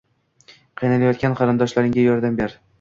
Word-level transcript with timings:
Qiynalayotgan 0.83 1.37
qarindoshlaringga 1.43 2.09
yordam 2.11 2.45
ber. 2.45 2.61